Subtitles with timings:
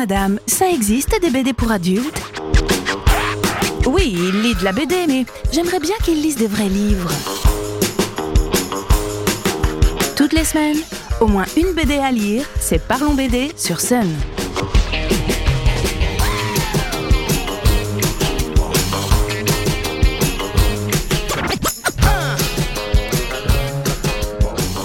[0.00, 2.22] madame, ça existe des BD pour adultes?
[3.86, 7.10] Oui, il lit de la BD, mais j'aimerais bien qu'il lise des vrais livres.
[10.16, 10.78] Toutes les semaines,
[11.20, 14.08] au moins une BD à lire, c'est Parlons BD sur Sun.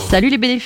[0.09, 0.59] Salut les BD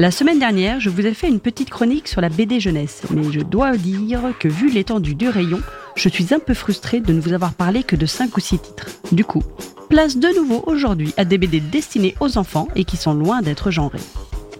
[0.00, 3.32] La semaine dernière, je vous ai fait une petite chronique sur la BD jeunesse, mais
[3.32, 5.58] je dois dire que vu l'étendue du rayon,
[5.96, 8.60] je suis un peu frustré de ne vous avoir parlé que de 5 ou 6
[8.60, 8.86] titres.
[9.10, 9.42] Du coup,
[9.88, 13.72] place de nouveau aujourd'hui à des BD destinés aux enfants et qui sont loin d'être
[13.72, 13.98] genrés.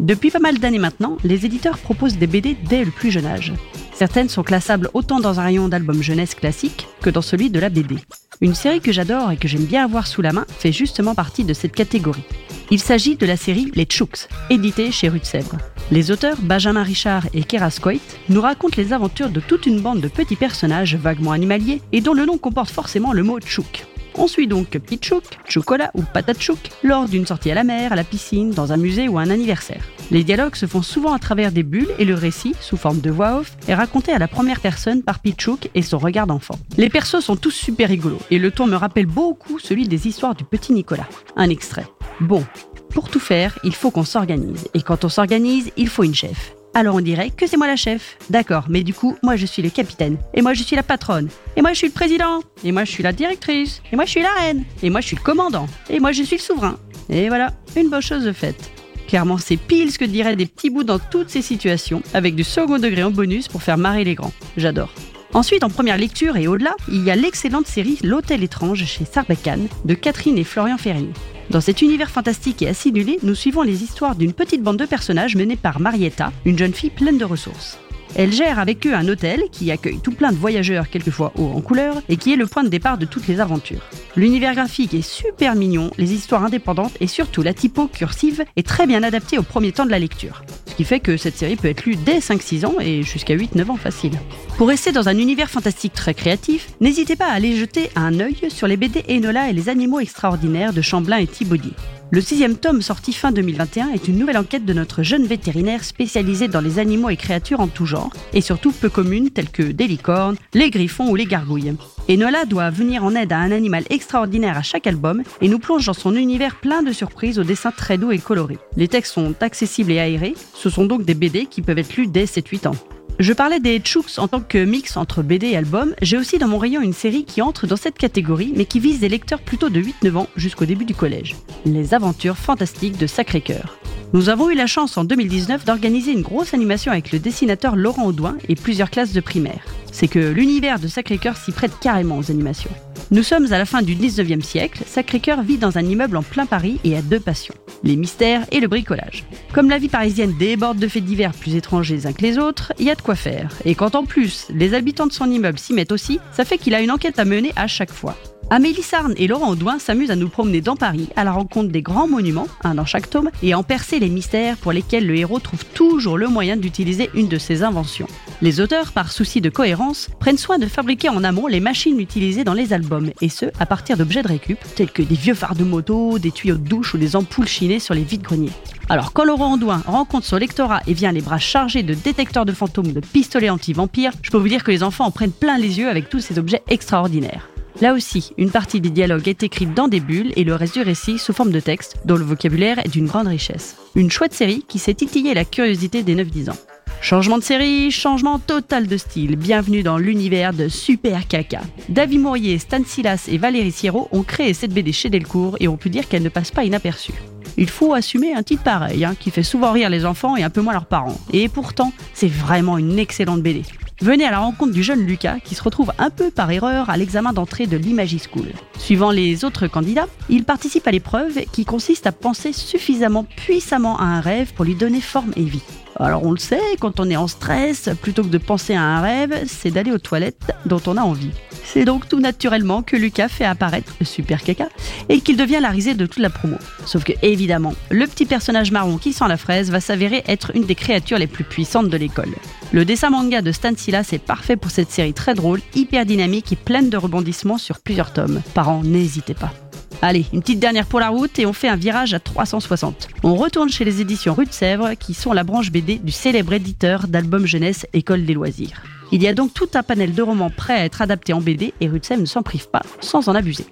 [0.01, 3.52] Depuis pas mal d'années maintenant, les éditeurs proposent des BD dès le plus jeune âge.
[3.95, 7.68] Certaines sont classables autant dans un rayon d'albums jeunesse classique que dans celui de la
[7.68, 7.95] BD.
[8.41, 11.45] Une série que j'adore et que j'aime bien avoir sous la main fait justement partie
[11.45, 12.23] de cette catégorie.
[12.70, 15.59] Il s'agit de la série Les Chooks, éditée chez Rue de Sèvres.
[15.91, 17.98] Les auteurs Benjamin Richard et Kera Squait
[18.29, 22.15] nous racontent les aventures de toute une bande de petits personnages vaguement animaliers et dont
[22.15, 23.87] le nom comporte forcément le mot Chouk.
[24.15, 27.96] On suit donc Pichouk, Chocolat ou Patate Chouk lors d'une sortie à la mer, à
[27.96, 29.82] la piscine, dans un musée ou un anniversaire.
[30.10, 33.10] Les dialogues se font souvent à travers des bulles et le récit, sous forme de
[33.10, 36.59] voix off, est raconté à la première personne par Pichouk et son regard d'enfant.
[36.78, 40.34] Les persos sont tous super rigolos et le ton me rappelle beaucoup celui des histoires
[40.34, 41.09] du petit Nicolas.
[41.36, 41.86] Un extrait.
[42.20, 42.42] Bon,
[42.88, 44.68] pour tout faire, il faut qu'on s'organise.
[44.73, 46.54] Et quand on s'organise, il faut une chef.
[46.73, 48.16] Alors on dirait que c'est moi la chef.
[48.30, 50.16] D'accord, mais du coup, moi je suis le capitaine.
[50.32, 51.29] Et moi je suis la patronne.
[51.56, 52.40] Et moi je suis le président.
[52.64, 53.82] Et moi je suis la directrice.
[53.92, 54.64] Et moi je suis la reine.
[54.82, 55.66] Et moi je suis le commandant.
[55.90, 56.79] Et moi je suis le souverain.
[57.10, 58.70] Et voilà, une bonne chose faite.
[59.09, 62.45] Clairement, c'est pile ce que diraient des petits bouts dans toutes ces situations, avec du
[62.45, 64.34] second degré en bonus pour faire marrer les grands.
[64.59, 64.92] J'adore.
[65.34, 69.69] Ensuite, en première lecture et au-delà, il y a l'excellente série L'Hôtel étrange chez Sarbacane
[69.84, 71.10] de Catherine et Florian Ferrier.
[71.50, 75.36] Dans cet univers fantastique et acidulé, nous suivons les histoires d'une petite bande de personnages
[75.36, 77.78] menée par Marietta, une jeune fille pleine de ressources.
[78.19, 81.61] Elle gère avec eux un hôtel qui accueille tout plein de voyageurs quelquefois hauts en
[81.61, 83.88] couleur et qui est le point de départ de toutes les aventures.
[84.16, 88.88] L'univers graphique est super mignon, les histoires indépendantes et surtout la typo cursive est très
[88.88, 90.42] bien adaptée au premier temps de la lecture.
[90.66, 93.70] Ce qui fait que cette série peut être lue dès 5-6 ans et jusqu'à 8-9
[93.70, 94.19] ans facile.
[94.56, 98.37] Pour rester dans un univers fantastique très créatif, n'hésitez pas à aller jeter un œil
[98.48, 101.75] sur les BD Enola et les animaux extraordinaires de Chamblin et Thibaudier.
[102.10, 106.48] Le sixième tome sorti fin 2021 est une nouvelle enquête de notre jeune vétérinaire spécialisé
[106.48, 109.86] dans les animaux et créatures en tout genre, et surtout peu communes telles que des
[109.86, 111.74] licornes, les griffons ou les gargouilles.
[112.08, 115.84] Enola doit venir en aide à un animal extraordinaire à chaque album et nous plonge
[115.84, 118.58] dans son univers plein de surprises aux dessins très doux et colorés.
[118.76, 122.06] Les textes sont accessibles et aérés, ce sont donc des BD qui peuvent être lus
[122.06, 122.97] dès 7-8 ans.
[123.18, 125.92] Je parlais des Chooks en tant que mix entre BD et album.
[126.00, 129.00] J'ai aussi dans mon rayon une série qui entre dans cette catégorie, mais qui vise
[129.00, 131.34] des lecteurs plutôt de 8-9 ans jusqu'au début du collège.
[131.64, 133.76] Les aventures fantastiques de Sacré-Cœur.
[134.12, 138.06] Nous avons eu la chance en 2019 d'organiser une grosse animation avec le dessinateur Laurent
[138.06, 139.64] Audouin et plusieurs classes de primaire.
[139.92, 142.70] C'est que l'univers de Sacré-Cœur s'y prête carrément aux animations.
[143.10, 146.47] Nous sommes à la fin du 19e siècle, Sacré-Cœur vit dans un immeuble en plein
[146.47, 149.24] Paris et a deux passions les mystères et le bricolage.
[149.52, 152.72] Comme la vie parisienne déborde de faits divers plus étrangers les uns que les autres,
[152.78, 153.50] il y a de quoi faire.
[153.64, 156.74] Et quand en plus les habitants de son immeuble s'y mettent aussi, ça fait qu'il
[156.74, 158.16] a une enquête à mener à chaque fois.
[158.50, 161.82] Amélie Sarne et Laurent Audouin s'amusent à nous promener dans Paris à la rencontre des
[161.82, 165.16] grands monuments, un dans chaque tome, et à en percer les mystères pour lesquels le
[165.16, 168.06] héros trouve toujours le moyen d'utiliser une de ses inventions.
[168.41, 172.42] Les auteurs, par souci de cohérence, prennent soin de fabriquer en amont les machines utilisées
[172.42, 175.54] dans les albums, et ce, à partir d'objets de récup, tels que des vieux phares
[175.54, 178.53] de moto, des tuyaux de douche ou des ampoules chinées sur les vides-greniers.
[178.88, 182.53] Alors, quand Laurent Audouin rencontre son lectorat et vient les bras chargés de détecteurs de
[182.53, 185.78] fantômes, de pistolets anti-vampires, je peux vous dire que les enfants en prennent plein les
[185.78, 187.47] yeux avec tous ces objets extraordinaires.
[187.81, 190.83] Là aussi, une partie des dialogues est écrite dans des bulles et le reste du
[190.83, 193.77] récit sous forme de texte, dont le vocabulaire est d'une grande richesse.
[193.94, 196.56] Une chouette série qui s'est titillé la curiosité des 9-10 ans.
[197.00, 199.37] Changement de série, changement total de style.
[199.37, 201.61] Bienvenue dans l'univers de Super Caca.
[201.89, 205.77] David Mourier, Stan Silas et Valérie Sierro ont créé cette BD chez Delcourt et on
[205.77, 207.15] peut dire qu'elle ne passe pas inaperçue.
[207.56, 210.50] Il faut assumer un titre pareil, hein, qui fait souvent rire les enfants et un
[210.50, 211.21] peu moins leurs parents.
[211.33, 213.63] Et pourtant, c'est vraiment une excellente BD.
[214.00, 216.97] Venez à la rencontre du jeune Lucas qui se retrouve un peu par erreur à
[216.97, 218.47] l'examen d'entrée de l'Imagi School.
[218.78, 224.04] Suivant les autres candidats, il participe à l'épreuve qui consiste à penser suffisamment puissamment à
[224.04, 225.62] un rêve pour lui donner forme et vie.
[225.97, 229.00] Alors on le sait, quand on est en stress, plutôt que de penser à un
[229.00, 231.33] rêve, c'est d'aller aux toilettes dont on a envie.
[231.70, 234.68] C'est donc tout naturellement que Lucas fait apparaître le super caca
[235.10, 236.56] et qu'il devient la risée de toute la promo.
[236.86, 240.65] Sauf que évidemment, le petit personnage marron qui sent la fraise va s'avérer être une
[240.65, 242.34] des créatures les plus puissantes de l'école.
[242.72, 246.53] Le dessin manga de Stan Silas est parfait pour cette série très drôle, hyper dynamique
[246.53, 248.41] et pleine de rebondissements sur plusieurs tomes.
[248.54, 249.53] Parents, n'hésitez pas.
[250.00, 253.09] Allez, une petite dernière pour la route et on fait un virage à 360.
[253.24, 256.55] On retourne chez les éditions Rue de Sèvres qui sont la branche BD du célèbre
[256.55, 258.81] éditeur d'albums jeunesse École des loisirs.
[259.11, 261.73] Il y a donc tout un panel de romans prêts à être adaptés en BD
[261.81, 263.65] et Sèvres ne s'en prive pas, sans en abuser.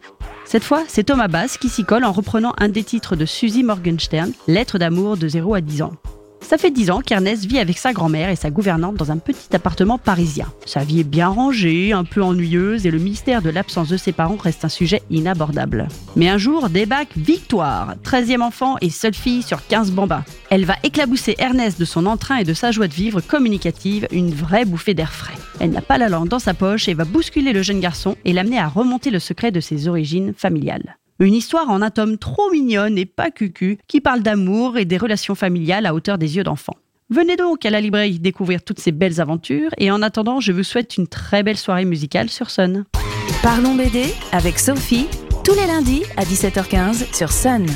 [0.45, 3.63] Cette fois, c'est Thomas Bass qui s'y colle en reprenant un des titres de Suzy
[3.63, 5.93] Morgenstern, Lettre d'amour de 0 à 10 ans.
[6.47, 9.57] Ça fait dix ans qu'Ernest vit avec sa grand-mère et sa gouvernante dans un petit
[9.57, 10.47] appartement parisien.
[10.65, 14.13] Sa vie est bien rangée, un peu ennuyeuse et le mystère de l'absence de ses
[14.13, 15.89] parents reste un sujet inabordable.
[16.15, 20.25] Mais un jour, débac Victoire, 13e enfant et seule fille sur 15 bambins.
[20.49, 24.33] Elle va éclabousser Ernest de son entrain et de sa joie de vivre communicative, une
[24.33, 25.35] vraie bouffée d'air frais.
[25.59, 28.33] Elle n'a pas la langue dans sa poche et va bousculer le jeune garçon et
[28.33, 30.97] l'amener à remonter le secret de ses origines familiales.
[31.19, 34.99] Une histoire en un tome trop mignonne et pas cucu qui parle d'amour et des
[34.99, 36.75] relations familiales à hauteur des yeux d'enfant.
[37.09, 40.65] Venez donc à la librairie découvrir toutes ces belles aventures et en attendant, je vous
[40.65, 42.85] souhaite une très belle soirée musicale sur Sun.
[43.43, 45.07] Parlons BD avec Sophie,
[45.43, 47.67] tous les lundis à 17h15 sur Sun.